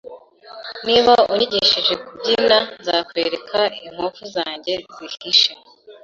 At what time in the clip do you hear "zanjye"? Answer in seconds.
4.35-4.73